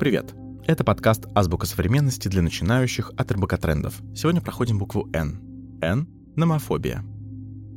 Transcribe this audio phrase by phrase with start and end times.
[0.00, 0.34] Привет!
[0.66, 4.00] Это подкаст «Азбука современности» для начинающих от РБК Трендов.
[4.16, 5.38] Сегодня проходим букву «Н».
[5.82, 7.04] «Н»— номофобия.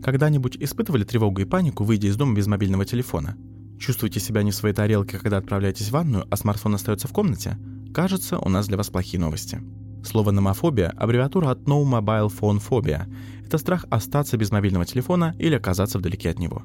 [0.02, 3.36] Когда-нибудь испытывали тревогу и панику, выйдя из дома без мобильного телефона?
[3.78, 7.57] Чувствуете себя не в своей тарелке, когда отправляетесь в ванную, а смартфон остается в комнате?
[7.93, 9.61] Кажется, у нас для вас плохие новости.
[10.05, 13.14] Слово «номофобия»— аббревиатура от No Mobile Phone Phobia.
[13.46, 16.64] Это страх остаться без мобильного телефона или оказаться вдалеке от него.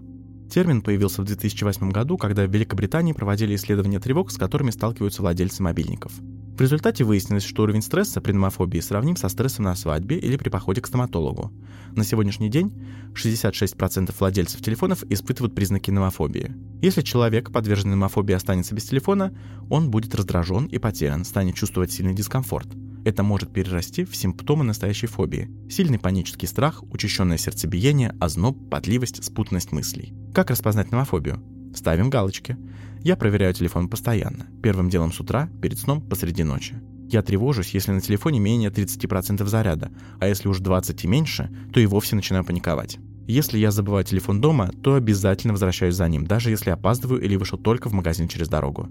[0.50, 5.62] Термин появился в 2008 году, когда в Великобритании проводили исследования тревог, с которыми сталкиваются владельцы
[5.62, 6.12] мобильников.
[6.58, 10.48] В результате выяснилось, что уровень стресса при номофобии сравним со стрессом на свадьбе или при
[10.48, 11.52] походе к стоматологу.
[11.94, 12.72] На сегодняшний день
[13.14, 16.52] 66% владельцев телефонов испытывают признаки номофобии.
[16.82, 19.32] Если человек, подверженный номофобии, останется без телефона,
[19.70, 22.68] он будет раздражен и потерян, станет чувствовать сильный дискомфорт.
[23.04, 25.48] Это может перерасти в симптомы настоящей фобии.
[25.70, 30.12] Сильный панический страх, учащенное сердцебиение, озноб, потливость, спутанность мыслей.
[30.39, 31.42] Как распознать номофобию?
[31.75, 32.56] Ставим галочки.
[33.03, 34.47] Я проверяю телефон постоянно.
[34.62, 36.80] Первым делом с утра, перед сном, посреди ночи.
[37.11, 41.80] Я тревожусь, если на телефоне менее 30% заряда, а если уж 20 и меньше, то
[41.80, 43.00] и вовсе начинаю паниковать.
[43.27, 47.58] Если я забываю телефон дома, то обязательно возвращаюсь за ним, даже если опаздываю или вышел
[47.58, 48.89] только в магазин через дорогу.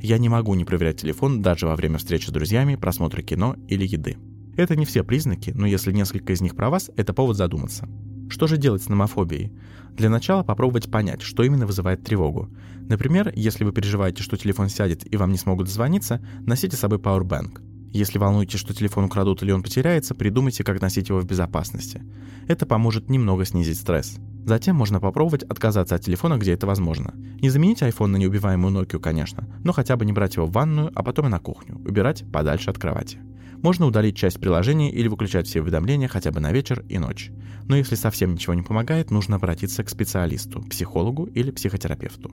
[0.00, 3.86] Я не могу не проверять телефон даже во время встречи с друзьями, просмотра кино или
[3.86, 4.16] еды.
[4.56, 7.86] Это не все признаки, но если несколько из них про вас, это повод задуматься.
[8.28, 9.52] Что же делать с номофобией?
[9.90, 12.50] Для начала попробовать понять, что именно вызывает тревогу.
[12.88, 16.98] Например, если вы переживаете, что телефон сядет и вам не смогут звониться, носите с собой
[16.98, 17.60] Powerbank.
[17.96, 22.02] Если волнуетесь, что телефон украдут или он потеряется, придумайте, как носить его в безопасности.
[22.46, 24.18] Это поможет немного снизить стресс.
[24.44, 27.14] Затем можно попробовать отказаться от телефона, где это возможно.
[27.40, 30.92] Не заменить iPhone на неубиваемую Nokia, конечно, но хотя бы не брать его в ванную,
[30.94, 33.18] а потом и на кухню, убирать подальше от кровати.
[33.62, 37.30] Можно удалить часть приложений или выключать все уведомления хотя бы на вечер и ночь.
[37.64, 42.30] Но если совсем ничего не помогает, нужно обратиться к специалисту, психологу или психотерапевту.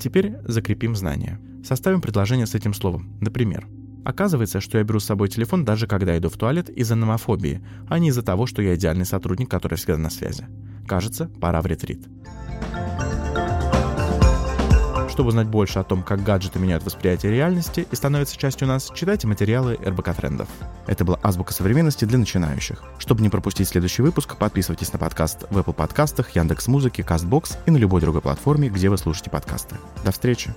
[0.00, 1.40] Теперь закрепим знания.
[1.64, 3.16] Составим предложение с этим словом.
[3.20, 3.68] Например,
[4.06, 7.98] Оказывается, что я беру с собой телефон даже когда иду в туалет из-за номофобии, а
[7.98, 10.46] не из-за того, что я идеальный сотрудник, который всегда на связи.
[10.86, 12.06] Кажется, пора в ретрит.
[15.10, 19.26] Чтобы узнать больше о том, как гаджеты меняют восприятие реальности и становятся частью нас, читайте
[19.26, 20.48] материалы РБК Трендов.
[20.86, 22.84] Это была азбука современности для начинающих.
[22.98, 27.76] Чтобы не пропустить следующий выпуск, подписывайтесь на подкаст в Apple подкастах, Яндекс.Музыке, Castbox и на
[27.76, 29.74] любой другой платформе, где вы слушаете подкасты.
[30.04, 30.54] До встречи!